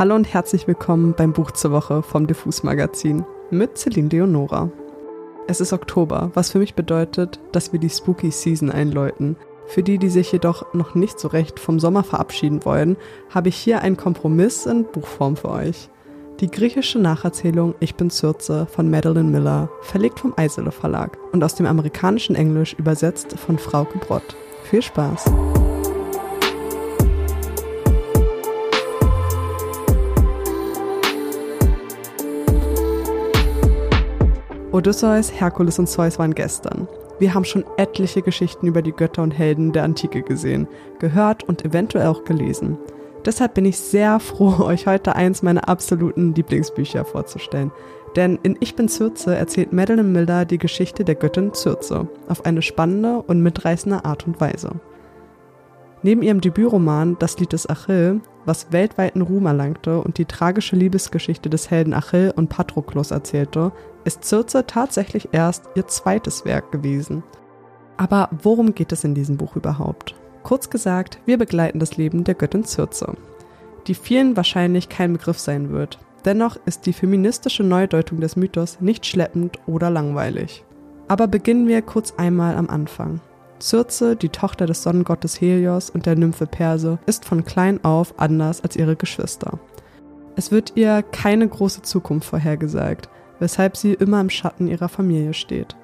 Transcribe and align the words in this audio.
Hallo 0.00 0.14
und 0.14 0.32
herzlich 0.32 0.66
willkommen 0.66 1.12
beim 1.14 1.34
Buch 1.34 1.50
zur 1.50 1.72
Woche 1.72 2.02
vom 2.02 2.26
Diffus 2.26 2.62
Magazin 2.62 3.26
mit 3.50 3.76
Celine 3.76 4.08
Leonora. 4.08 4.70
Es 5.46 5.60
ist 5.60 5.74
Oktober, 5.74 6.30
was 6.32 6.50
für 6.50 6.58
mich 6.58 6.74
bedeutet, 6.74 7.38
dass 7.52 7.74
wir 7.74 7.80
die 7.80 7.90
Spooky 7.90 8.30
Season 8.30 8.70
einläuten. 8.70 9.36
Für 9.66 9.82
die, 9.82 9.98
die 9.98 10.08
sich 10.08 10.32
jedoch 10.32 10.72
noch 10.72 10.94
nicht 10.94 11.20
so 11.20 11.28
recht 11.28 11.60
vom 11.60 11.78
Sommer 11.78 12.02
verabschieden 12.02 12.64
wollen, 12.64 12.96
habe 13.28 13.50
ich 13.50 13.56
hier 13.56 13.82
einen 13.82 13.98
Kompromiss 13.98 14.64
in 14.64 14.84
Buchform 14.84 15.36
für 15.36 15.50
euch. 15.50 15.90
Die 16.40 16.50
griechische 16.50 16.98
Nacherzählung 16.98 17.74
Ich 17.78 17.94
bin 17.94 18.08
Circe 18.08 18.66
von 18.70 18.90
Madeline 18.90 19.28
Miller, 19.28 19.68
verlegt 19.82 20.20
vom 20.20 20.32
Eisele 20.34 20.72
Verlag 20.72 21.18
und 21.32 21.44
aus 21.44 21.56
dem 21.56 21.66
amerikanischen 21.66 22.36
Englisch 22.36 22.72
übersetzt 22.72 23.38
von 23.38 23.58
Frauke 23.58 23.98
Brott. 23.98 24.34
Viel 24.64 24.80
Spaß! 24.80 25.30
Odysseus, 34.72 35.32
Herkules 35.32 35.80
und 35.80 35.88
Zeus 35.88 36.18
waren 36.20 36.34
gestern. 36.34 36.86
Wir 37.18 37.34
haben 37.34 37.44
schon 37.44 37.64
etliche 37.76 38.22
Geschichten 38.22 38.68
über 38.68 38.82
die 38.82 38.92
Götter 38.92 39.22
und 39.22 39.32
Helden 39.32 39.72
der 39.72 39.82
Antike 39.82 40.22
gesehen, 40.22 40.68
gehört 41.00 41.42
und 41.42 41.64
eventuell 41.64 42.06
auch 42.06 42.24
gelesen. 42.24 42.78
Deshalb 43.24 43.54
bin 43.54 43.64
ich 43.64 43.78
sehr 43.78 44.20
froh, 44.20 44.64
euch 44.64 44.86
heute 44.86 45.16
eins 45.16 45.42
meiner 45.42 45.68
absoluten 45.68 46.34
Lieblingsbücher 46.34 47.04
vorzustellen. 47.04 47.72
Denn 48.14 48.38
in 48.42 48.56
Ich 48.60 48.76
bin 48.76 48.88
Circe 48.88 49.28
erzählt 49.28 49.72
Madeline 49.72 50.08
Miller 50.08 50.44
die 50.44 50.58
Geschichte 50.58 51.04
der 51.04 51.16
Göttin 51.16 51.52
Circe 51.52 52.06
auf 52.28 52.44
eine 52.44 52.62
spannende 52.62 53.22
und 53.22 53.42
mitreißende 53.42 54.04
Art 54.04 54.26
und 54.26 54.40
Weise. 54.40 54.80
Neben 56.02 56.22
ihrem 56.22 56.40
Debütroman 56.40 57.16
Das 57.18 57.38
Lied 57.38 57.52
des 57.52 57.68
Achill, 57.68 58.20
was 58.46 58.72
weltweiten 58.72 59.20
Ruhm 59.20 59.46
erlangte 59.46 60.00
und 60.00 60.16
die 60.16 60.24
tragische 60.24 60.76
Liebesgeschichte 60.76 61.50
des 61.50 61.70
Helden 61.70 61.92
Achill 61.92 62.32
und 62.34 62.48
Patroklos 62.48 63.10
erzählte, 63.10 63.72
ist 64.04 64.24
Circe 64.24 64.64
tatsächlich 64.66 65.28
erst 65.32 65.64
ihr 65.74 65.86
zweites 65.86 66.46
Werk 66.46 66.72
gewesen. 66.72 67.22
Aber 67.98 68.30
worum 68.42 68.74
geht 68.74 68.92
es 68.92 69.04
in 69.04 69.14
diesem 69.14 69.36
Buch 69.36 69.56
überhaupt? 69.56 70.14
Kurz 70.42 70.70
gesagt, 70.70 71.18
wir 71.26 71.36
begleiten 71.36 71.78
das 71.78 71.98
Leben 71.98 72.24
der 72.24 72.34
Göttin 72.34 72.64
Circe, 72.64 73.12
die 73.86 73.94
vielen 73.94 74.38
wahrscheinlich 74.38 74.88
kein 74.88 75.12
Begriff 75.12 75.38
sein 75.38 75.70
wird. 75.70 75.98
Dennoch 76.24 76.56
ist 76.64 76.86
die 76.86 76.94
feministische 76.94 77.62
Neudeutung 77.62 78.20
des 78.20 78.36
Mythos 78.36 78.80
nicht 78.80 79.04
schleppend 79.04 79.58
oder 79.66 79.90
langweilig. 79.90 80.64
Aber 81.08 81.26
beginnen 81.26 81.68
wir 81.68 81.82
kurz 81.82 82.14
einmal 82.16 82.56
am 82.56 82.70
Anfang. 82.70 83.20
Circe, 83.60 84.16
die 84.16 84.28
Tochter 84.28 84.66
des 84.66 84.82
Sonnengottes 84.82 85.40
Helios 85.40 85.90
und 85.90 86.06
der 86.06 86.16
Nymphe 86.16 86.46
Perse, 86.46 86.98
ist 87.06 87.24
von 87.24 87.44
klein 87.44 87.84
auf 87.84 88.14
anders 88.18 88.62
als 88.62 88.76
ihre 88.76 88.96
Geschwister. 88.96 89.58
Es 90.36 90.50
wird 90.50 90.72
ihr 90.76 91.02
keine 91.02 91.46
große 91.46 91.82
Zukunft 91.82 92.28
vorhergesagt, 92.28 93.08
weshalb 93.38 93.76
sie 93.76 93.94
immer 93.94 94.20
im 94.20 94.30
Schatten 94.30 94.68
ihrer 94.68 94.88
Familie 94.88 95.34
steht. 95.34 95.76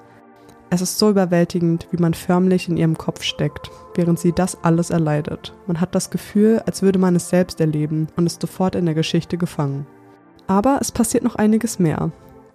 Es 0.69 0.81
ist 0.81 0.99
so 0.99 1.09
überwältigend, 1.09 1.87
wie 1.91 2.01
man 2.01 2.13
förmlich 2.13 2.67
in 2.67 2.75
ihrem 2.75 2.97
Kopf 2.97 3.23
steckt, 3.23 3.71
während 3.95 4.19
sie 4.19 4.33
das 4.33 4.63
alles 4.63 4.89
erleidet. 4.89 5.53
Man 5.65 5.79
hat 5.79 5.95
das 5.95 6.09
Gefühl, 6.09 6.61
als 6.65 6.81
würde 6.81 6.99
man 6.99 7.15
es 7.15 7.29
selbst 7.29 7.61
erleben 7.61 8.07
und 8.17 8.25
ist 8.25 8.41
sofort 8.41 8.75
in 8.75 8.85
der 8.85 8.95
Geschichte 8.95 9.37
gefangen. 9.37 9.87
Aber 10.45 10.79
es 10.81 10.91
passiert 10.91 11.23
noch 11.23 11.35
einiges 11.35 11.79
mehr. 11.79 12.11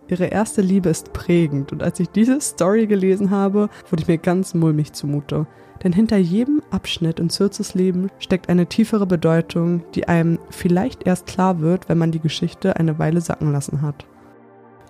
Ihre 0.09 0.27
erste 0.27 0.63
Liebe 0.63 0.89
ist 0.89 1.13
prägend 1.13 1.73
und 1.73 1.83
als 1.83 2.01
ich 2.01 2.11
diese 2.11 2.41
Story 2.41 2.87
gelesen 2.87 3.31
habe, 3.31 3.69
wurde 3.89 4.03
ich 4.03 4.09
mir 4.09 4.19
ganz 4.19 4.55
mulmig 4.55 4.93
zumute. 4.93 5.47
Denn 5.83 5.93
hinter 5.93 6.17
jedem 6.17 6.63
Abschnitt 6.71 7.19
in 7.19 7.31
Circes 7.31 7.75
Leben 7.75 8.09
steckt 8.19 8.49
eine 8.49 8.67
tiefere 8.67 9.07
Bedeutung, 9.07 9.83
die 9.95 10.09
einem 10.09 10.39
vielleicht 10.51 11.07
erst 11.07 11.27
klar 11.27 11.61
wird, 11.61 11.89
wenn 11.89 11.99
man 11.99 12.13
die 12.13 12.21
Geschichte 12.21 12.77
eine 12.77 12.99
Weile 12.99 13.21
sacken 13.21 13.53
lassen 13.53 13.83
hat. 13.83 14.07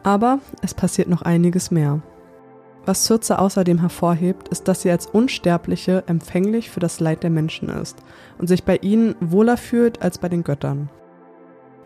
Aber 0.02 0.40
es 0.62 0.74
passiert 0.74 1.08
noch 1.08 1.22
einiges 1.22 1.70
mehr. 1.70 2.02
Was 2.84 3.04
Circe 3.04 3.30
außerdem 3.30 3.78
hervorhebt, 3.78 4.48
ist, 4.48 4.66
dass 4.66 4.82
sie 4.82 4.90
als 4.90 5.06
Unsterbliche 5.06 6.02
empfänglich 6.08 6.68
für 6.68 6.80
das 6.80 6.98
Leid 6.98 7.22
der 7.22 7.30
Menschen 7.30 7.68
ist 7.68 7.96
und 8.38 8.48
sich 8.48 8.64
bei 8.64 8.76
ihnen 8.78 9.14
wohler 9.20 9.56
fühlt 9.56 10.02
als 10.02 10.18
bei 10.18 10.28
den 10.28 10.42
Göttern. 10.42 10.90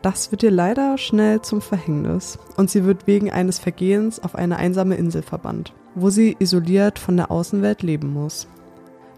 Das 0.06 0.31
wird 0.31 0.44
ihr 0.44 0.53
leider 0.53 0.99
schnell 0.99 1.43
zum 1.43 1.61
Verhängnis 1.61 2.39
und 2.56 2.71
sie 2.71 2.84
wird 2.84 3.09
wegen 3.09 3.33
eines 3.33 3.59
Vergehens 3.59 4.22
auf 4.22 4.37
eine 4.37 4.56
einsame 4.56 4.94
Insel 4.94 5.21
verbannt, 5.22 5.72
wo 5.97 6.11
sie 6.11 6.37
isoliert 6.39 7.00
von 7.00 7.17
der 7.17 7.33
Außenwelt 7.33 7.83
leben 7.83 8.12
muss. 8.12 8.47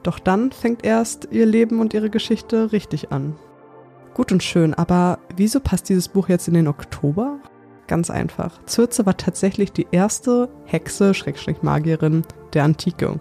Doch 0.02 0.18
dann 0.18 0.50
fängt 0.50 0.86
erst 0.86 1.28
ihr 1.30 1.44
Leben 1.44 1.80
und 1.80 1.92
ihre 1.92 2.08
Geschichte 2.08 2.72
richtig 2.72 3.12
an. 3.12 3.36
Gut 4.14 4.32
und 4.32 4.42
schön, 4.42 4.72
aber 4.72 5.18
wieso 5.36 5.60
passt 5.60 5.90
dieses 5.90 6.08
Buch 6.08 6.30
jetzt 6.30 6.48
in 6.48 6.54
den 6.54 6.68
Oktober? 6.68 7.38
Ganz 7.86 8.08
einfach. 8.08 8.58
Circe 8.66 9.04
war 9.04 9.18
tatsächlich 9.18 9.72
die 9.72 9.88
erste 9.90 10.48
Hexe, 10.64 11.12
Schrägstrich 11.12 11.60
Magierin 11.60 12.22
der 12.54 12.64
Antike. 12.64 13.20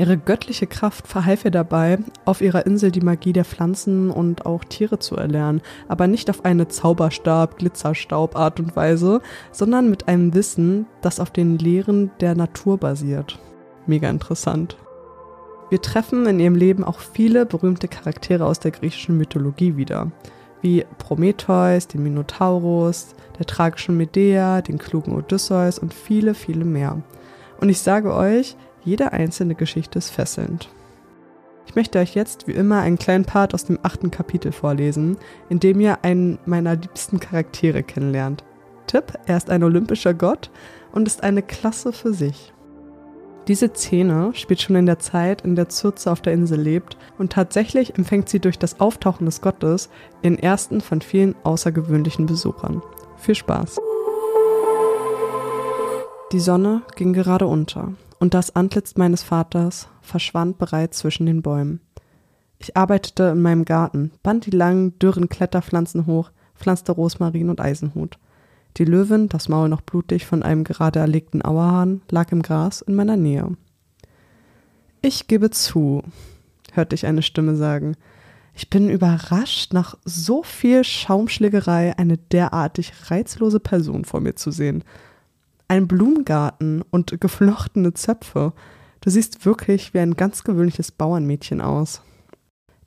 Ihre 0.00 0.16
göttliche 0.16 0.66
Kraft 0.66 1.06
verhalf 1.06 1.44
ihr 1.44 1.50
dabei, 1.50 1.98
auf 2.24 2.40
ihrer 2.40 2.64
Insel 2.64 2.90
die 2.90 3.02
Magie 3.02 3.34
der 3.34 3.44
Pflanzen 3.44 4.10
und 4.10 4.46
auch 4.46 4.64
Tiere 4.64 4.98
zu 4.98 5.14
erlernen, 5.14 5.60
aber 5.88 6.06
nicht 6.06 6.30
auf 6.30 6.46
eine 6.46 6.68
Zauberstab, 6.68 7.58
Glitzerstaub 7.58 8.34
Art 8.34 8.60
und 8.60 8.74
Weise, 8.76 9.20
sondern 9.52 9.90
mit 9.90 10.08
einem 10.08 10.32
Wissen, 10.32 10.86
das 11.02 11.20
auf 11.20 11.28
den 11.28 11.58
Lehren 11.58 12.10
der 12.20 12.34
Natur 12.34 12.78
basiert. 12.78 13.38
Mega 13.84 14.08
interessant. 14.08 14.78
Wir 15.68 15.82
treffen 15.82 16.24
in 16.24 16.40
ihrem 16.40 16.54
Leben 16.54 16.82
auch 16.82 17.00
viele 17.00 17.44
berühmte 17.44 17.86
Charaktere 17.86 18.46
aus 18.46 18.58
der 18.58 18.70
griechischen 18.70 19.18
Mythologie 19.18 19.76
wieder 19.76 20.10
wie 20.62 20.86
Prometheus, 20.96 21.88
den 21.88 22.02
Minotaurus, 22.02 23.08
der 23.38 23.44
tragischen 23.44 23.98
Medea, 23.98 24.62
den 24.62 24.78
klugen 24.78 25.14
Odysseus 25.14 25.78
und 25.78 25.92
viele, 25.92 26.32
viele 26.32 26.64
mehr. 26.64 27.02
Und 27.60 27.68
ich 27.68 27.80
sage 27.80 28.14
euch, 28.14 28.56
jede 28.84 29.12
einzelne 29.12 29.54
Geschichte 29.54 29.98
ist 29.98 30.10
fesselnd. 30.10 30.68
Ich 31.66 31.76
möchte 31.76 32.00
euch 32.00 32.14
jetzt 32.14 32.48
wie 32.48 32.52
immer 32.52 32.80
einen 32.80 32.98
kleinen 32.98 33.24
Part 33.24 33.54
aus 33.54 33.64
dem 33.64 33.78
achten 33.82 34.10
Kapitel 34.10 34.50
vorlesen, 34.50 35.18
in 35.48 35.60
dem 35.60 35.80
ihr 35.80 35.98
einen 36.02 36.38
meiner 36.44 36.74
liebsten 36.74 37.20
Charaktere 37.20 37.82
kennenlernt. 37.82 38.42
Tipp, 38.86 39.12
er 39.26 39.36
ist 39.36 39.50
ein 39.50 39.62
olympischer 39.62 40.14
Gott 40.14 40.50
und 40.90 41.06
ist 41.06 41.22
eine 41.22 41.42
Klasse 41.42 41.92
für 41.92 42.12
sich. 42.12 42.52
Diese 43.46 43.68
Szene 43.68 44.32
spielt 44.34 44.60
schon 44.60 44.76
in 44.76 44.86
der 44.86 44.98
Zeit, 44.98 45.42
in 45.42 45.56
der 45.56 45.70
Circe 45.70 46.08
auf 46.08 46.20
der 46.20 46.32
Insel 46.32 46.60
lebt 46.60 46.96
und 47.18 47.32
tatsächlich 47.32 47.96
empfängt 47.96 48.28
sie 48.28 48.40
durch 48.40 48.58
das 48.58 48.80
Auftauchen 48.80 49.26
des 49.26 49.40
Gottes 49.40 49.90
ihren 50.22 50.38
ersten 50.38 50.80
von 50.80 51.00
vielen 51.00 51.34
außergewöhnlichen 51.44 52.26
Besuchern. 52.26 52.82
Viel 53.16 53.34
Spaß! 53.34 53.80
Die 56.32 56.40
Sonne 56.40 56.82
ging 56.96 57.12
gerade 57.12 57.46
unter 57.46 57.92
und 58.20 58.34
das 58.34 58.54
Antlitz 58.54 58.96
meines 58.96 59.22
Vaters 59.22 59.88
verschwand 60.02 60.58
bereits 60.58 60.98
zwischen 60.98 61.26
den 61.26 61.42
Bäumen. 61.42 61.80
Ich 62.58 62.76
arbeitete 62.76 63.24
in 63.24 63.42
meinem 63.42 63.64
Garten, 63.64 64.12
band 64.22 64.46
die 64.46 64.50
langen, 64.50 64.98
dürren 64.98 65.30
Kletterpflanzen 65.30 66.06
hoch, 66.06 66.30
pflanzte 66.54 66.92
Rosmarin 66.92 67.48
und 67.48 67.60
Eisenhut. 67.60 68.18
Die 68.76 68.84
Löwin, 68.84 69.28
das 69.28 69.48
Maul 69.48 69.68
noch 69.70 69.80
blutig 69.80 70.26
von 70.26 70.42
einem 70.42 70.64
gerade 70.64 71.00
erlegten 71.00 71.42
Auerhahn, 71.42 72.02
lag 72.10 72.30
im 72.30 72.42
Gras 72.42 72.82
in 72.82 72.94
meiner 72.94 73.16
Nähe. 73.16 73.56
Ich 75.00 75.26
gebe 75.26 75.50
zu, 75.50 76.02
hörte 76.72 76.94
ich 76.94 77.06
eine 77.06 77.22
Stimme 77.22 77.56
sagen. 77.56 77.96
Ich 78.54 78.68
bin 78.68 78.90
überrascht, 78.90 79.72
nach 79.72 79.96
so 80.04 80.42
viel 80.42 80.84
Schaumschlägerei 80.84 81.96
eine 81.96 82.18
derartig 82.18 82.92
reizlose 83.10 83.60
Person 83.60 84.04
vor 84.04 84.20
mir 84.20 84.36
zu 84.36 84.50
sehen. 84.50 84.84
Ein 85.70 85.86
Blumengarten 85.86 86.82
und 86.90 87.20
geflochtene 87.20 87.94
Zöpfe. 87.94 88.54
Du 89.02 89.08
siehst 89.08 89.46
wirklich 89.46 89.94
wie 89.94 90.00
ein 90.00 90.16
ganz 90.16 90.42
gewöhnliches 90.42 90.90
Bauernmädchen 90.90 91.60
aus. 91.60 92.02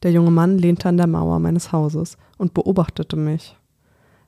Der 0.03 0.11
junge 0.11 0.31
Mann 0.31 0.57
lehnte 0.57 0.89
an 0.89 0.97
der 0.97 1.07
Mauer 1.07 1.39
meines 1.39 1.71
Hauses 1.71 2.17
und 2.37 2.53
beobachtete 2.53 3.15
mich. 3.15 3.57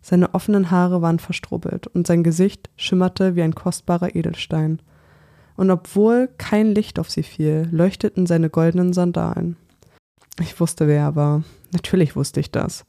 Seine 0.01 0.33
offenen 0.33 0.71
Haare 0.71 1.01
waren 1.01 1.19
verstrubbelt 1.19 1.87
und 1.87 2.07
sein 2.07 2.23
Gesicht 2.23 2.69
schimmerte 2.77 3.35
wie 3.35 3.41
ein 3.41 3.55
kostbarer 3.55 4.15
Edelstein. 4.15 4.81
Und 5.57 5.69
obwohl 5.69 6.29
kein 6.37 6.73
Licht 6.73 6.97
auf 6.97 7.11
sie 7.11 7.23
fiel, 7.23 7.67
leuchteten 7.73 8.25
seine 8.25 8.49
goldenen 8.49 8.93
Sandalen. 8.93 9.57
Ich 10.39 10.57
wusste, 10.61 10.87
wer 10.87 11.01
er 11.01 11.15
war. 11.17 11.43
Natürlich 11.73 12.15
wusste 12.15 12.39
ich 12.39 12.51
das. 12.51 12.85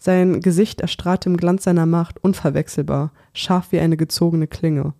Sein 0.00 0.40
Gesicht 0.40 0.80
erstrahlte 0.80 1.28
im 1.28 1.36
Glanz 1.36 1.62
seiner 1.62 1.86
Macht 1.86 2.18
unverwechselbar, 2.24 3.12
scharf 3.32 3.70
wie 3.70 3.78
eine 3.78 3.96
gezogene 3.96 4.48
Klinge. 4.48 4.92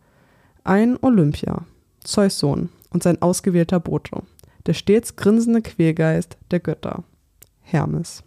Ein 0.66 0.96
Olympia, 1.02 1.66
Zeus 2.02 2.38
Sohn 2.38 2.70
und 2.88 3.02
sein 3.02 3.20
ausgewählter 3.20 3.80
Bote, 3.80 4.22
der 4.64 4.72
stets 4.72 5.14
grinsende 5.14 5.60
Quälgeist 5.60 6.38
der 6.50 6.60
Götter, 6.60 7.04
Hermes. 7.60 8.22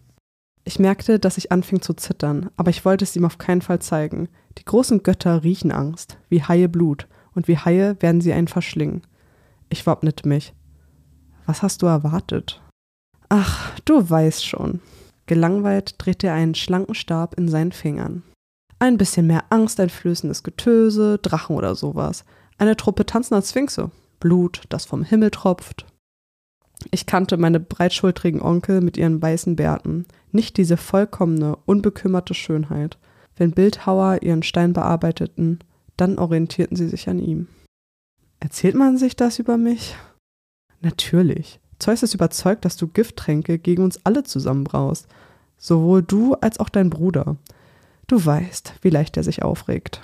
Ich 0.64 0.78
merkte, 0.78 1.18
dass 1.18 1.40
ich 1.40 1.52
anfing 1.52 1.82
zu 1.82 1.96
zittern, 1.96 2.52
aber 2.56 2.70
ich 2.70 2.86
wollte 2.86 3.06
es 3.06 3.16
ihm 3.16 3.26
auf 3.26 3.40
keinen 3.40 3.64
Fall 3.64 3.80
zeigen. 3.80 4.30
Die 4.60 4.66
großen 4.66 5.02
Götter 5.02 5.44
riechen 5.44 5.72
Angst, 5.72 6.20
wie 6.30 6.44
Haie 6.44 6.70
Blut, 6.70 7.08
und 7.34 7.48
wie 7.48 7.58
Haie 7.58 8.00
werden 8.02 8.22
sie 8.22 8.34
einen 8.34 8.48
verschlingen. 8.48 9.02
Ich 9.70 9.88
wappnete 9.88 10.28
mich. 10.28 10.54
Was 11.48 11.64
hast 11.64 11.82
du 11.82 11.88
erwartet? 11.88 12.62
Ach, 13.30 13.80
du 13.80 14.08
weißt 14.08 14.46
schon. 14.46 14.80
Gelangweilt 15.26 15.96
drehte 15.98 16.28
er 16.28 16.36
einen 16.36 16.54
schlanken 16.54 16.94
Stab 16.94 17.34
in 17.34 17.50
seinen 17.50 17.72
Fingern. 17.72 18.22
Ein 18.80 18.98
bisschen 18.98 19.28
mehr 19.28 19.46
angsteinflößendes 19.50 20.44
Getöse, 20.44 21.18
Drachen 21.18 21.56
oder 21.56 21.76
sowas. 21.76 22.26
Eine 22.58 22.78
Truppe 22.78 23.06
tanzender 23.06 23.42
Sphinxe. 23.42 23.92
Blut, 24.20 24.64
das 24.70 24.86
vom 24.86 25.04
Himmel 25.04 25.32
tropft. 25.32 25.86
Ich 26.92 27.06
kannte 27.06 27.38
meine 27.38 27.60
breitschultrigen 27.60 28.42
Onkel 28.42 28.82
mit 28.82 28.98
ihren 28.98 29.22
weißen 29.22 29.56
Bärten, 29.56 30.06
nicht 30.32 30.58
diese 30.58 30.78
vollkommene, 30.78 31.56
unbekümmerte 31.66 32.34
Schönheit. 32.34 32.98
Wenn 33.36 33.52
Bildhauer 33.52 34.22
ihren 34.22 34.44
Stein 34.44 34.74
bearbeiteten, 34.74 35.60
dann 35.96 36.20
orientierten 36.20 36.78
sie 36.78 36.88
sich 36.88 37.10
an 37.10 37.20
ihm. 37.20 37.48
Erzählt 38.40 38.76
man 38.76 38.98
sich 38.98 39.16
das 39.16 39.40
über 39.40 39.58
mich? 39.58 39.96
Natürlich. 40.82 41.60
Zeus 41.80 42.04
ist 42.04 42.14
überzeugt, 42.14 42.66
dass 42.66 42.78
du 42.78 42.88
Gifttränke 42.88 43.58
gegen 43.60 43.84
uns 43.84 44.00
alle 44.06 44.24
zusammenbraust. 44.24 45.08
Sowohl 45.58 46.04
du 46.04 46.36
als 46.36 46.60
auch 46.60 46.70
dein 46.70 46.90
Bruder. 46.90 47.38
Du 48.08 48.26
weißt, 48.26 48.74
wie 48.82 48.90
leicht 48.90 49.18
er 49.18 49.24
sich 49.24 49.44
aufregt. 49.44 50.02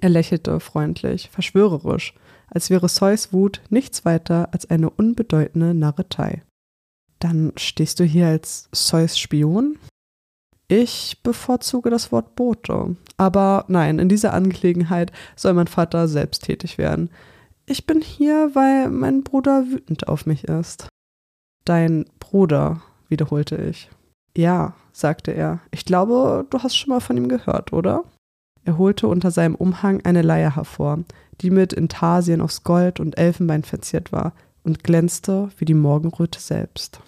Er 0.00 0.08
lächelte 0.08 0.58
freundlich, 0.60 1.30
verschwörerisch, 1.30 2.14
als 2.48 2.70
wäre 2.70 2.88
Zeus 2.88 3.32
Wut 3.32 3.62
nichts 3.70 4.04
weiter 4.04 4.48
als 4.52 4.68
eine 4.68 4.90
unbedeutende 4.90 5.72
Narretei. 5.72 6.42
Dann 7.18 7.52
stehst 7.56 8.00
du 8.00 8.04
hier 8.04 8.26
als 8.26 8.68
Zeus 8.72 9.18
Spion? 9.18 9.78
Ich 10.68 11.20
bevorzuge 11.22 11.90
das 11.90 12.10
Wort 12.10 12.34
Bote. 12.34 12.96
Aber 13.16 13.64
nein, 13.68 14.00
in 14.00 14.08
dieser 14.08 14.34
Angelegenheit 14.34 15.12
soll 15.36 15.54
mein 15.54 15.68
Vater 15.68 16.08
selbst 16.08 16.44
tätig 16.44 16.76
werden. 16.76 17.10
Ich 17.64 17.86
bin 17.86 18.00
hier, 18.00 18.50
weil 18.54 18.90
mein 18.90 19.22
Bruder 19.22 19.64
wütend 19.70 20.08
auf 20.08 20.26
mich 20.26 20.44
ist. 20.44 20.88
Dein 21.64 22.04
Bruder, 22.18 22.82
wiederholte 23.08 23.56
ich. 23.56 23.88
Ja, 24.36 24.74
sagte 24.92 25.30
er. 25.32 25.60
Ich 25.70 25.84
glaube, 25.84 26.46
du 26.50 26.62
hast 26.62 26.76
schon 26.76 26.90
mal 26.90 27.00
von 27.00 27.16
ihm 27.16 27.28
gehört, 27.28 27.72
oder? 27.72 28.04
Er 28.64 28.76
holte 28.76 29.08
unter 29.08 29.30
seinem 29.30 29.54
Umhang 29.54 30.04
eine 30.04 30.22
Leier 30.22 30.56
hervor, 30.56 31.04
die 31.40 31.50
mit 31.50 31.72
Intarsien 31.72 32.40
aus 32.40 32.62
Gold 32.62 33.00
und 33.00 33.16
Elfenbein 33.16 33.62
verziert 33.62 34.12
war 34.12 34.34
und 34.62 34.84
glänzte 34.84 35.48
wie 35.56 35.64
die 35.64 35.74
Morgenröte 35.74 36.40
selbst. 36.40 37.00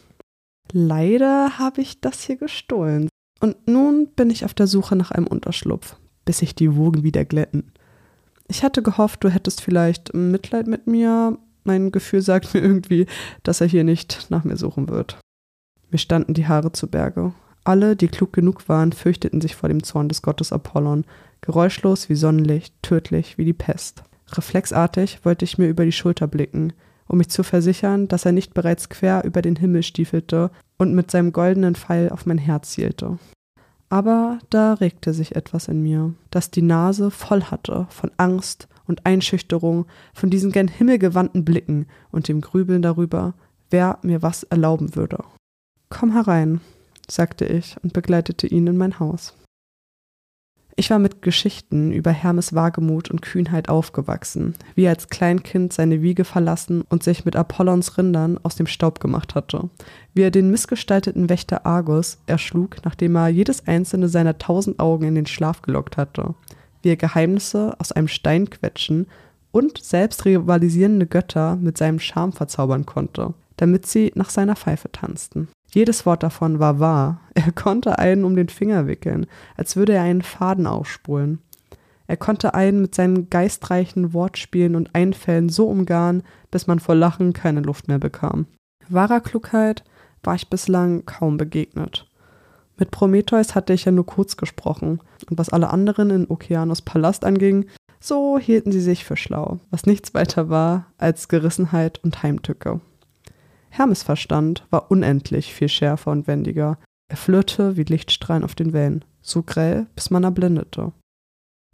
Leider 0.72 1.58
habe 1.58 1.80
ich 1.80 2.00
das 2.00 2.22
hier 2.22 2.36
gestohlen. 2.36 3.08
Und 3.40 3.68
nun 3.68 4.08
bin 4.16 4.30
ich 4.30 4.44
auf 4.44 4.54
der 4.54 4.66
Suche 4.66 4.96
nach 4.96 5.10
einem 5.10 5.26
Unterschlupf, 5.26 5.96
bis 6.24 6.38
sich 6.38 6.54
die 6.54 6.76
Wogen 6.76 7.02
wieder 7.02 7.24
glätten. 7.24 7.72
Ich 8.48 8.64
hatte 8.64 8.82
gehofft, 8.82 9.22
du 9.22 9.28
hättest 9.28 9.60
vielleicht 9.60 10.14
Mitleid 10.14 10.66
mit 10.66 10.86
mir. 10.86 11.38
Mein 11.64 11.92
Gefühl 11.92 12.22
sagt 12.22 12.54
mir 12.54 12.60
irgendwie, 12.60 13.06
dass 13.42 13.60
er 13.60 13.66
hier 13.66 13.84
nicht 13.84 14.26
nach 14.30 14.44
mir 14.44 14.56
suchen 14.56 14.88
wird. 14.88 15.18
Mir 15.90 15.98
standen 15.98 16.34
die 16.34 16.46
Haare 16.46 16.72
zu 16.72 16.86
Berge. 16.86 17.32
Alle, 17.64 17.96
die 17.96 18.08
klug 18.08 18.32
genug 18.32 18.68
waren, 18.68 18.92
fürchteten 18.92 19.40
sich 19.40 19.56
vor 19.56 19.68
dem 19.68 19.82
Zorn 19.82 20.08
des 20.08 20.22
Gottes 20.22 20.52
Apollon, 20.52 21.04
geräuschlos 21.40 22.08
wie 22.08 22.14
Sonnenlicht, 22.14 22.74
tödlich 22.82 23.38
wie 23.38 23.44
die 23.44 23.52
Pest. 23.52 24.02
Reflexartig 24.32 25.24
wollte 25.24 25.44
ich 25.44 25.58
mir 25.58 25.68
über 25.68 25.84
die 25.84 25.92
Schulter 25.92 26.26
blicken, 26.26 26.72
um 27.06 27.18
mich 27.18 27.28
zu 27.28 27.42
versichern, 27.42 28.08
dass 28.08 28.26
er 28.26 28.32
nicht 28.32 28.54
bereits 28.54 28.88
quer 28.88 29.24
über 29.24 29.42
den 29.42 29.56
Himmel 29.56 29.82
stiefelte 29.82 30.50
und 30.76 30.94
mit 30.94 31.10
seinem 31.10 31.32
goldenen 31.32 31.74
Pfeil 31.74 32.10
auf 32.10 32.26
mein 32.26 32.38
Herz 32.38 32.70
zielte. 32.72 33.18
Aber 33.88 34.38
da 34.50 34.74
regte 34.74 35.14
sich 35.14 35.34
etwas 35.34 35.68
in 35.68 35.82
mir, 35.82 36.12
das 36.30 36.50
die 36.50 36.62
Nase 36.62 37.10
voll 37.10 37.44
hatte 37.44 37.86
von 37.88 38.10
Angst 38.18 38.68
und 38.86 39.06
Einschüchterung, 39.06 39.86
von 40.12 40.28
diesen 40.28 40.52
gen 40.52 40.68
Himmel 40.68 40.98
gewandten 40.98 41.44
Blicken 41.44 41.86
und 42.10 42.28
dem 42.28 42.42
Grübeln 42.42 42.82
darüber, 42.82 43.32
wer 43.70 43.98
mir 44.02 44.20
was 44.20 44.42
erlauben 44.44 44.94
würde. 44.94 45.24
Komm 45.90 46.12
herein, 46.12 46.60
sagte 47.10 47.46
ich 47.46 47.76
und 47.82 47.92
begleitete 47.92 48.46
ihn 48.46 48.66
in 48.66 48.76
mein 48.76 48.98
Haus. 48.98 49.34
Ich 50.76 50.90
war 50.90 51.00
mit 51.00 51.22
Geschichten 51.22 51.90
über 51.90 52.12
Hermes 52.12 52.54
Wagemut 52.54 53.10
und 53.10 53.20
Kühnheit 53.20 53.68
aufgewachsen, 53.68 54.54
wie 54.76 54.84
er 54.84 54.90
als 54.90 55.08
Kleinkind 55.08 55.72
seine 55.72 56.02
Wiege 56.02 56.24
verlassen 56.24 56.82
und 56.88 57.02
sich 57.02 57.24
mit 57.24 57.34
Apollons 57.34 57.98
Rindern 57.98 58.38
aus 58.44 58.54
dem 58.54 58.68
Staub 58.68 59.00
gemacht 59.00 59.34
hatte, 59.34 59.70
wie 60.14 60.22
er 60.22 60.30
den 60.30 60.52
missgestalteten 60.52 61.28
Wächter 61.28 61.66
Argus 61.66 62.18
erschlug, 62.26 62.76
nachdem 62.84 63.16
er 63.16 63.26
jedes 63.26 63.66
einzelne 63.66 64.08
seiner 64.08 64.38
tausend 64.38 64.78
Augen 64.78 65.04
in 65.04 65.16
den 65.16 65.26
Schlaf 65.26 65.62
gelockt 65.62 65.96
hatte, 65.96 66.36
wie 66.82 66.90
er 66.90 66.96
Geheimnisse 66.96 67.74
aus 67.80 67.90
einem 67.90 68.06
Stein 68.06 68.48
quetschen 68.48 69.08
und 69.50 69.82
selbst 69.82 70.26
rivalisierende 70.26 71.06
Götter 71.06 71.56
mit 71.56 71.76
seinem 71.76 71.98
Charme 71.98 72.32
verzaubern 72.32 72.86
konnte, 72.86 73.34
damit 73.56 73.86
sie 73.86 74.12
nach 74.14 74.30
seiner 74.30 74.54
Pfeife 74.54 74.92
tanzten. 74.92 75.48
Jedes 75.70 76.06
Wort 76.06 76.22
davon 76.22 76.58
war 76.58 76.80
wahr. 76.80 77.20
Er 77.34 77.52
konnte 77.52 77.98
einen 77.98 78.24
um 78.24 78.34
den 78.34 78.48
Finger 78.48 78.86
wickeln, 78.86 79.26
als 79.56 79.76
würde 79.76 79.92
er 79.92 80.02
einen 80.02 80.22
Faden 80.22 80.66
aufspulen. 80.66 81.40
Er 82.06 82.16
konnte 82.16 82.54
einen 82.54 82.80
mit 82.80 82.94
seinen 82.94 83.28
geistreichen 83.28 84.14
Wortspielen 84.14 84.74
und 84.74 84.94
Einfällen 84.94 85.50
so 85.50 85.68
umgarnen, 85.68 86.22
bis 86.50 86.66
man 86.66 86.78
vor 86.78 86.94
Lachen 86.94 87.34
keine 87.34 87.60
Luft 87.60 87.86
mehr 87.86 87.98
bekam. 87.98 88.46
Wahrer 88.88 89.20
Klugheit 89.20 89.84
war 90.22 90.34
ich 90.34 90.48
bislang 90.48 91.04
kaum 91.04 91.36
begegnet. 91.36 92.08
Mit 92.78 92.90
Prometheus 92.90 93.54
hatte 93.54 93.74
ich 93.74 93.84
ja 93.84 93.92
nur 93.92 94.06
kurz 94.06 94.36
gesprochen, 94.36 95.00
und 95.28 95.36
was 95.38 95.50
alle 95.50 95.68
anderen 95.68 96.10
in 96.10 96.30
Okeanos 96.30 96.80
Palast 96.80 97.24
anging, 97.24 97.66
so 98.00 98.38
hielten 98.38 98.72
sie 98.72 98.80
sich 98.80 99.04
für 99.04 99.16
schlau, 99.16 99.58
was 99.70 99.84
nichts 99.84 100.14
weiter 100.14 100.48
war 100.48 100.86
als 100.96 101.28
Gerissenheit 101.28 102.02
und 102.02 102.22
Heimtücke. 102.22 102.80
Hermes 103.70 104.02
Verstand 104.02 104.66
war 104.70 104.90
unendlich 104.90 105.54
viel 105.54 105.68
schärfer 105.68 106.10
und 106.10 106.26
wendiger. 106.26 106.78
Er 107.08 107.16
flirrte 107.16 107.76
wie 107.76 107.84
Lichtstrahlen 107.84 108.44
auf 108.44 108.54
den 108.54 108.72
Wellen, 108.72 109.04
so 109.20 109.42
grell, 109.42 109.86
bis 109.94 110.10
man 110.10 110.24
erblindete. 110.24 110.92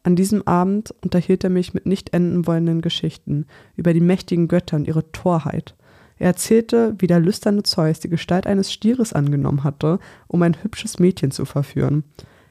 An 0.02 0.16
diesem 0.16 0.46
Abend 0.46 0.94
unterhielt 1.02 1.44
er 1.44 1.50
mich 1.50 1.72
mit 1.72 1.86
nicht 1.86 2.12
enden 2.12 2.46
wollenden 2.46 2.82
Geschichten 2.82 3.46
über 3.74 3.94
die 3.94 4.00
mächtigen 4.00 4.48
Götter 4.48 4.76
und 4.76 4.86
ihre 4.86 5.10
Torheit. 5.12 5.74
Er 6.18 6.28
erzählte, 6.28 6.94
wie 6.98 7.06
der 7.06 7.20
lüsterne 7.20 7.62
Zeus 7.62 8.00
die 8.00 8.10
Gestalt 8.10 8.46
eines 8.46 8.72
Stieres 8.72 9.12
angenommen 9.14 9.64
hatte, 9.64 9.98
um 10.28 10.42
ein 10.42 10.62
hübsches 10.62 10.98
Mädchen 10.98 11.30
zu 11.30 11.44
verführen. 11.46 12.04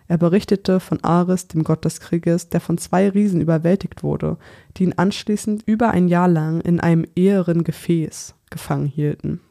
Er 0.08 0.18
berichtete 0.18 0.80
von 0.80 1.02
Ares, 1.04 1.48
dem 1.48 1.64
Gott 1.64 1.86
des 1.86 2.00
Krieges, 2.02 2.50
der 2.50 2.60
von 2.60 2.78
zwei 2.78 3.08
Riesen 3.08 3.40
überwältigt 3.40 4.04
wurde, 4.04 4.38
die 4.76 4.84
ihn 4.84 4.94
anschließend 4.94 5.64
über 5.66 5.92
ein 5.92 6.08
Jahr 6.08 6.28
lang 6.28 6.60
in 6.62 6.80
einem 6.80 7.06
eheren 7.16 7.64
Gefäß 7.64 8.36
gefangen 8.54 8.88
hielten. 8.88 9.42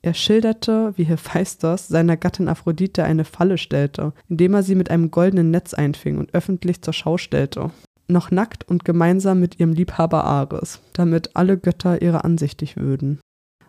Er 0.00 0.14
schilderte, 0.14 0.94
wie 0.96 1.04
Hephaistos 1.04 1.86
seiner 1.86 2.16
Gattin 2.16 2.48
Aphrodite 2.48 3.04
eine 3.04 3.24
Falle 3.24 3.56
stellte, 3.56 4.12
indem 4.28 4.54
er 4.54 4.62
sie 4.62 4.74
mit 4.74 4.90
einem 4.90 5.10
goldenen 5.12 5.50
Netz 5.50 5.74
einfing 5.74 6.18
und 6.18 6.34
öffentlich 6.34 6.82
zur 6.82 6.92
Schau 6.92 7.18
stellte. 7.18 7.70
Noch 8.08 8.32
nackt 8.32 8.66
und 8.68 8.84
gemeinsam 8.84 9.38
mit 9.38 9.60
ihrem 9.60 9.72
Liebhaber 9.72 10.24
Ares, 10.24 10.80
damit 10.92 11.36
alle 11.36 11.56
Götter 11.56 12.02
ihre 12.02 12.24
ansichtig 12.24 12.76
würden. 12.76 13.20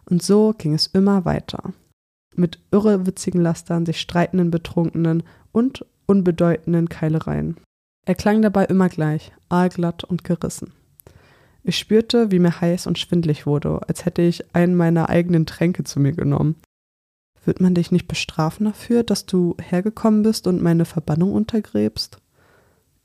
Und 0.09 0.23
so 0.23 0.55
ging 0.57 0.73
es 0.73 0.87
immer 0.87 1.23
weiter. 1.23 1.73
Mit 2.35 2.59
irrewitzigen 2.71 3.41
Lastern, 3.41 3.85
sich 3.85 4.01
streitenden 4.01 4.49
Betrunkenen 4.49 5.21
und 5.51 5.85
unbedeutenden 6.07 6.89
Keilereien. 6.89 7.57
Er 8.05 8.15
klang 8.15 8.41
dabei 8.41 8.65
immer 8.65 8.89
gleich, 8.89 9.31
aalglatt 9.49 10.03
und 10.03 10.23
gerissen. 10.23 10.73
Ich 11.63 11.77
spürte, 11.77 12.31
wie 12.31 12.39
mir 12.39 12.59
heiß 12.59 12.87
und 12.87 12.99
schwindlig 12.99 13.45
wurde, 13.45 13.81
als 13.87 14.05
hätte 14.05 14.21
ich 14.21 14.53
einen 14.53 14.75
meiner 14.75 15.09
eigenen 15.09 15.45
Tränke 15.45 15.83
zu 15.85 15.99
mir 15.99 16.11
genommen. 16.11 16.55
Wird 17.45 17.61
man 17.61 17.73
dich 17.73 17.91
nicht 17.91 18.07
bestrafen 18.07 18.65
dafür, 18.65 19.03
dass 19.03 19.25
du 19.25 19.55
hergekommen 19.61 20.23
bist 20.23 20.47
und 20.47 20.61
meine 20.61 20.85
Verbannung 20.85 21.33
untergräbst? 21.33 22.17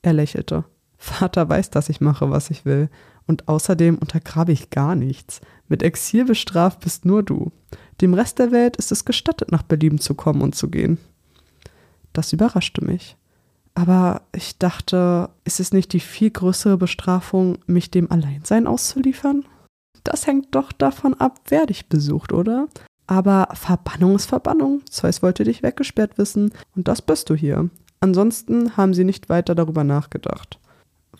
Er 0.02 0.12
lächelte. 0.12 0.64
Vater 0.96 1.48
weiß, 1.48 1.70
dass 1.70 1.88
ich 1.88 2.00
mache, 2.00 2.30
was 2.30 2.50
ich 2.50 2.64
will. 2.64 2.88
Und 3.26 3.46
außerdem 3.46 3.98
untergrabe 3.98 4.52
ich 4.52 4.70
gar 4.70 4.94
nichts. 4.94 5.40
Mit 5.68 5.82
Exil 5.82 6.24
bestraft 6.24 6.80
bist 6.80 7.04
nur 7.04 7.22
du. 7.22 7.52
Dem 8.00 8.14
Rest 8.14 8.38
der 8.38 8.52
Welt 8.52 8.76
ist 8.76 8.90
es 8.90 9.04
gestattet, 9.04 9.52
nach 9.52 9.62
Belieben 9.62 9.98
zu 9.98 10.14
kommen 10.14 10.40
und 10.40 10.54
zu 10.54 10.68
gehen. 10.68 10.98
Das 12.12 12.32
überraschte 12.32 12.84
mich. 12.84 13.16
Aber 13.78 14.22
ich 14.34 14.58
dachte, 14.58 15.30
ist 15.44 15.60
es 15.60 15.72
nicht 15.72 15.92
die 15.92 16.00
viel 16.00 16.32
größere 16.32 16.76
Bestrafung, 16.76 17.58
mich 17.68 17.92
dem 17.92 18.10
Alleinsein 18.10 18.66
auszuliefern? 18.66 19.44
Das 20.02 20.26
hängt 20.26 20.52
doch 20.52 20.72
davon 20.72 21.14
ab, 21.14 21.38
wer 21.46 21.64
dich 21.64 21.88
besucht, 21.88 22.32
oder? 22.32 22.66
Aber 23.06 23.50
Verbannung 23.52 24.16
ist 24.16 24.26
Verbannung. 24.26 24.82
Zeus 24.90 25.22
wollte 25.22 25.44
dich 25.44 25.62
weggesperrt 25.62 26.18
wissen 26.18 26.50
und 26.74 26.88
das 26.88 27.00
bist 27.02 27.30
du 27.30 27.36
hier. 27.36 27.70
Ansonsten 28.00 28.76
haben 28.76 28.94
sie 28.94 29.04
nicht 29.04 29.28
weiter 29.28 29.54
darüber 29.54 29.84
nachgedacht. 29.84 30.58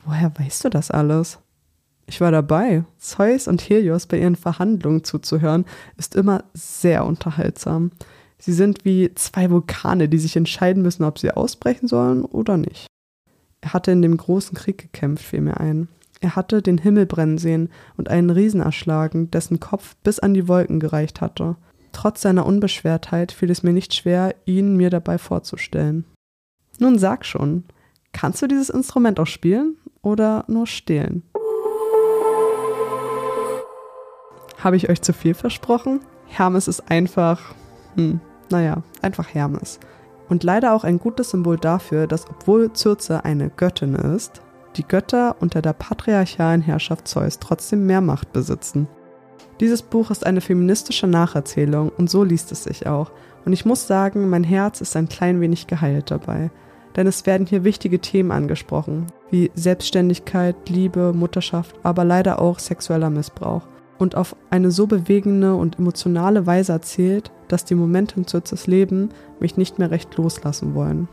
Woher 0.05 0.37
weißt 0.37 0.65
du 0.65 0.69
das 0.69 0.91
alles? 0.91 1.39
Ich 2.07 2.21
war 2.21 2.33
dabei. 2.33 2.83
Zeus 2.99 3.47
und 3.47 3.63
Helios 3.63 4.07
bei 4.07 4.19
ihren 4.19 4.35
Verhandlungen 4.35 5.05
zuzuhören, 5.05 5.65
ist 5.97 6.17
immer 6.17 6.43
sehr 6.55 7.07
unterhaltsam. 7.07 7.93
Sie 8.39 8.53
sind 8.53 8.85
wie 8.85 9.13
zwei 9.15 9.51
Vulkane, 9.51 10.09
die 10.09 10.19
sich 10.19 10.37
entscheiden 10.37 10.83
müssen, 10.83 11.05
ob 11.05 11.19
sie 11.19 11.33
ausbrechen 11.33 11.89
sollen 11.89 12.25
oder 12.25 12.57
nicht. 12.57 12.87
Er 13.61 13.73
hatte 13.73 13.91
in 13.91 14.03
dem 14.03 14.17
großen 14.17 14.57
Krieg 14.57 14.79
gekämpft, 14.79 15.25
fiel 15.25 15.41
mir 15.41 15.59
ein. 15.59 15.89
Er 16.21 16.37
hatte 16.37 16.63
den 16.63 16.79
Himmel 16.79 17.07
brennen 17.07 17.39
sehen 17.39 17.71
und 17.97 18.09
einen 18.09 18.31
Riesen 18.31 18.61
erschlagen, 18.61 19.31
dessen 19.31 19.61
Kopf 19.61 19.97
bis 20.03 20.19
an 20.19 20.35
die 20.35 20.49
Wolken 20.49 20.81
gereicht 20.81 21.21
hatte. 21.21 21.57
Trotz 21.93 22.23
seiner 22.23 22.47
Unbeschwertheit 22.47 23.33
fiel 23.33 23.51
es 23.51 23.63
mir 23.63 23.73
nicht 23.73 23.95
schwer, 23.95 24.35
ihn 24.45 24.77
mir 24.77 24.91
dabei 24.91 25.19
vorzustellen. 25.19 26.05
Nun 26.79 26.99
sag 26.99 27.25
schon, 27.25 27.65
kannst 28.13 28.43
du 28.43 28.47
dieses 28.47 28.71
Instrument 28.71 29.19
auch 29.19 29.27
spielen 29.27 29.77
oder 30.03 30.45
nur 30.49 30.67
stehlen? 30.67 31.23
Habe 34.59 34.77
ich 34.77 34.89
euch 34.89 35.03
zu 35.03 35.13
viel 35.13 35.35
versprochen? 35.35 36.01
Hermes 36.27 36.69
ist 36.69 36.91
einfach, 36.91 37.55
hm, 37.95 38.21
naja, 38.51 38.83
einfach 39.03 39.33
Hermes. 39.33 39.79
Und 40.29 40.45
leider 40.45 40.75
auch 40.75 40.85
ein 40.85 40.99
gutes 40.99 41.31
Symbol 41.31 41.57
dafür, 41.57 42.07
dass 42.07 42.29
obwohl 42.29 42.71
Circe 42.75 43.25
eine 43.25 43.51
Göttin 43.51 43.95
ist, 43.95 44.43
die 44.77 44.87
Götter 44.87 45.37
unter 45.41 45.63
der 45.63 45.73
patriarchalen 45.73 46.63
Herrschaft 46.63 47.09
Zeus 47.09 47.39
trotzdem 47.39 47.87
mehr 47.87 48.01
Macht 48.01 48.33
besitzen. 48.33 48.87
Dieses 49.61 49.83
Buch 49.83 50.11
ist 50.11 50.25
eine 50.25 50.41
feministische 50.41 51.07
Nacherzählung 51.07 51.91
und 51.97 52.09
so 52.09 52.23
liest 52.23 52.53
es 52.53 52.65
sich 52.65 52.87
auch. 52.87 53.11
Und 53.45 53.53
ich 53.53 53.65
muss 53.65 53.87
sagen, 53.87 54.29
mein 54.29 54.45
Herz 54.45 54.81
ist 54.81 54.95
ein 54.95 55.09
klein 55.09 55.41
wenig 55.41 55.67
geheilt 55.67 56.11
dabei. 56.11 56.51
Denn 56.97 57.07
es 57.07 57.27
werden 57.27 57.47
hier 57.47 57.65
wichtige 57.65 58.01
Themen 58.01 58.31
angesprochen, 58.31 59.07
wie 59.31 59.51
Selbstständigkeit, 59.55 60.57
Liebe, 60.69 61.13
Mutterschaft, 61.13 61.77
aber 61.83 62.05
leider 62.05 62.41
auch 62.41 62.59
sexueller 62.59 63.11
Missbrauch. 63.11 63.63
Und 63.99 64.15
auf 64.15 64.37
eine 64.51 64.71
so 64.71 64.87
bewegende 64.87 65.55
und 65.55 65.79
emotionale 65.79 66.47
Weise 66.47 66.73
erzählt, 66.73 67.33
dass 67.49 67.65
die 67.65 67.75
Momente 67.75 68.17
in 68.17 68.27
Zürzes 68.27 68.67
Leben 68.67 69.11
mich 69.41 69.57
nicht 69.57 69.79
mehr 69.79 69.91
recht 69.91 70.17
loslassen 70.17 70.75
wollen. 70.75 71.09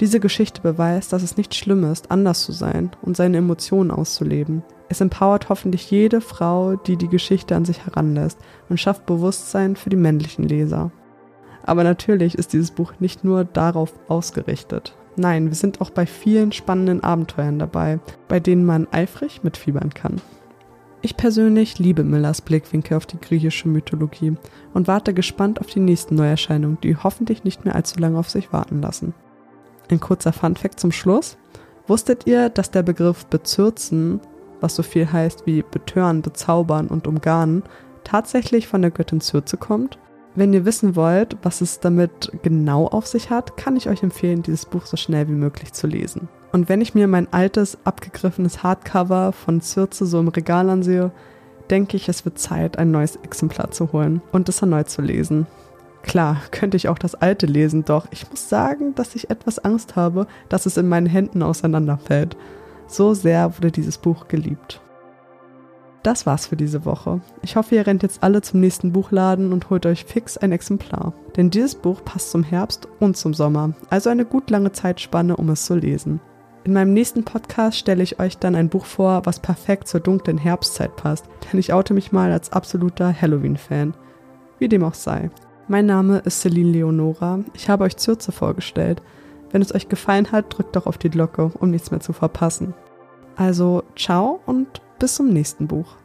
Diese 0.00 0.18
Geschichte 0.18 0.60
beweist, 0.62 1.12
dass 1.12 1.22
es 1.22 1.36
nicht 1.36 1.54
schlimm 1.54 1.84
ist, 1.84 2.10
anders 2.10 2.42
zu 2.42 2.50
sein 2.50 2.90
und 3.02 3.16
seine 3.16 3.36
Emotionen 3.36 3.92
auszuleben. 3.92 4.64
Es 4.88 5.00
empowert 5.00 5.48
hoffentlich 5.48 5.90
jede 5.90 6.20
Frau, 6.20 6.74
die 6.74 6.96
die 6.96 7.08
Geschichte 7.08 7.54
an 7.54 7.64
sich 7.64 7.86
heranlässt 7.86 8.38
und 8.68 8.80
schafft 8.80 9.06
Bewusstsein 9.06 9.76
für 9.76 9.90
die 9.90 9.96
männlichen 9.96 10.44
Leser. 10.44 10.90
Aber 11.62 11.84
natürlich 11.84 12.34
ist 12.34 12.52
dieses 12.52 12.72
Buch 12.72 12.94
nicht 12.98 13.22
nur 13.22 13.44
darauf 13.44 13.92
ausgerichtet. 14.08 14.96
Nein, 15.16 15.48
wir 15.48 15.54
sind 15.54 15.80
auch 15.80 15.90
bei 15.90 16.06
vielen 16.06 16.52
spannenden 16.52 17.04
Abenteuern 17.04 17.58
dabei, 17.58 18.00
bei 18.28 18.40
denen 18.40 18.64
man 18.64 18.88
eifrig 18.90 19.44
mitfiebern 19.44 19.94
kann. 19.94 20.20
Ich 21.04 21.16
persönlich 21.16 21.80
liebe 21.80 22.04
Millers 22.04 22.40
Blickwinkel 22.40 22.96
auf 22.96 23.06
die 23.06 23.20
griechische 23.20 23.68
Mythologie 23.68 24.36
und 24.72 24.86
warte 24.86 25.12
gespannt 25.12 25.60
auf 25.60 25.66
die 25.66 25.80
nächsten 25.80 26.14
Neuerscheinungen, 26.14 26.78
die 26.80 26.94
hoffentlich 26.94 27.42
nicht 27.42 27.64
mehr 27.64 27.74
allzu 27.74 27.98
lange 27.98 28.20
auf 28.20 28.30
sich 28.30 28.52
warten 28.52 28.80
lassen. 28.80 29.12
Ein 29.90 29.98
kurzer 29.98 30.32
Funfact 30.32 30.78
zum 30.78 30.92
Schluss. 30.92 31.38
Wusstet 31.88 32.28
ihr, 32.28 32.50
dass 32.50 32.70
der 32.70 32.84
Begriff 32.84 33.26
bezürzen, 33.26 34.20
was 34.60 34.76
so 34.76 34.84
viel 34.84 35.10
heißt 35.10 35.44
wie 35.44 35.64
betören, 35.68 36.22
bezaubern 36.22 36.86
und 36.86 37.08
umgarnen, 37.08 37.64
tatsächlich 38.04 38.68
von 38.68 38.80
der 38.80 38.92
Göttin 38.92 39.20
Zürze 39.20 39.56
kommt? 39.56 39.98
Wenn 40.36 40.52
ihr 40.52 40.64
wissen 40.64 40.94
wollt, 40.94 41.36
was 41.42 41.62
es 41.62 41.80
damit 41.80 42.30
genau 42.42 42.86
auf 42.86 43.08
sich 43.08 43.28
hat, 43.28 43.56
kann 43.56 43.76
ich 43.76 43.88
euch 43.88 44.04
empfehlen, 44.04 44.44
dieses 44.44 44.66
Buch 44.66 44.86
so 44.86 44.96
schnell 44.96 45.26
wie 45.26 45.32
möglich 45.32 45.72
zu 45.72 45.88
lesen. 45.88 46.28
Und 46.52 46.68
wenn 46.68 46.82
ich 46.82 46.94
mir 46.94 47.08
mein 47.08 47.32
altes, 47.32 47.78
abgegriffenes 47.84 48.62
Hardcover 48.62 49.32
von 49.32 49.62
Zürze 49.62 50.04
so 50.04 50.20
im 50.20 50.28
Regal 50.28 50.68
ansehe, 50.68 51.10
denke 51.70 51.96
ich, 51.96 52.08
es 52.10 52.26
wird 52.26 52.38
Zeit, 52.38 52.78
ein 52.78 52.90
neues 52.90 53.16
Exemplar 53.16 53.70
zu 53.70 53.92
holen 53.92 54.20
und 54.32 54.48
es 54.50 54.60
erneut 54.60 54.90
zu 54.90 55.00
lesen. 55.00 55.46
Klar, 56.02 56.36
könnte 56.50 56.76
ich 56.76 56.88
auch 56.88 56.98
das 56.98 57.14
alte 57.14 57.46
lesen, 57.46 57.84
doch 57.84 58.06
ich 58.10 58.28
muss 58.28 58.48
sagen, 58.48 58.94
dass 58.94 59.14
ich 59.14 59.30
etwas 59.30 59.60
Angst 59.60 59.96
habe, 59.96 60.26
dass 60.50 60.66
es 60.66 60.76
in 60.76 60.88
meinen 60.88 61.06
Händen 61.06 61.42
auseinanderfällt. 61.42 62.36
So 62.86 63.14
sehr 63.14 63.56
wurde 63.56 63.70
dieses 63.70 63.96
Buch 63.96 64.28
geliebt. 64.28 64.82
Das 66.02 66.26
war's 66.26 66.48
für 66.48 66.56
diese 66.56 66.84
Woche. 66.84 67.20
Ich 67.42 67.54
hoffe, 67.54 67.76
ihr 67.76 67.86
rennt 67.86 68.02
jetzt 68.02 68.24
alle 68.24 68.42
zum 68.42 68.58
nächsten 68.60 68.92
Buchladen 68.92 69.52
und 69.52 69.70
holt 69.70 69.86
euch 69.86 70.04
fix 70.04 70.36
ein 70.36 70.50
Exemplar. 70.50 71.14
Denn 71.36 71.48
dieses 71.48 71.76
Buch 71.76 72.04
passt 72.04 72.32
zum 72.32 72.42
Herbst 72.42 72.88
und 72.98 73.16
zum 73.16 73.32
Sommer, 73.32 73.72
also 73.88 74.10
eine 74.10 74.24
gut 74.24 74.50
lange 74.50 74.72
Zeitspanne, 74.72 75.36
um 75.36 75.48
es 75.48 75.64
zu 75.64 75.76
lesen. 75.76 76.20
In 76.64 76.74
meinem 76.74 76.92
nächsten 76.92 77.24
Podcast 77.24 77.76
stelle 77.76 78.04
ich 78.04 78.20
euch 78.20 78.38
dann 78.38 78.54
ein 78.54 78.68
Buch 78.68 78.84
vor, 78.84 79.26
was 79.26 79.40
perfekt 79.40 79.88
zur 79.88 79.98
dunklen 79.98 80.38
Herbstzeit 80.38 80.94
passt, 80.94 81.26
denn 81.50 81.58
ich 81.58 81.72
oute 81.72 81.92
mich 81.92 82.12
mal 82.12 82.30
als 82.30 82.52
absoluter 82.52 83.12
Halloween-Fan. 83.20 83.94
Wie 84.60 84.68
dem 84.68 84.84
auch 84.84 84.94
sei. 84.94 85.30
Mein 85.66 85.86
Name 85.86 86.18
ist 86.18 86.40
Celine 86.40 86.70
Leonora. 86.70 87.40
Ich 87.54 87.68
habe 87.68 87.82
euch 87.82 87.96
Zürze 87.96 88.30
vorgestellt. 88.30 89.02
Wenn 89.50 89.60
es 89.60 89.74
euch 89.74 89.88
gefallen 89.88 90.30
hat, 90.30 90.56
drückt 90.56 90.76
doch 90.76 90.86
auf 90.86 90.98
die 90.98 91.10
Glocke, 91.10 91.50
um 91.58 91.70
nichts 91.70 91.90
mehr 91.90 92.00
zu 92.00 92.12
verpassen. 92.12 92.74
Also 93.34 93.82
ciao 93.96 94.40
und 94.46 94.68
bis 95.00 95.16
zum 95.16 95.30
nächsten 95.30 95.66
Buch. 95.66 95.96